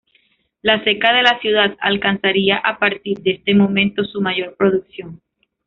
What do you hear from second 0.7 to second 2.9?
ceca de la ciudad alcanzaría a